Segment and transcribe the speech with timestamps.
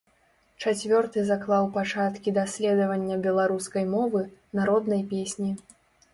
[0.61, 4.25] Чацвёрты заклаў пачаткі даследавання беларускай мовы,
[4.63, 5.51] народнай песні.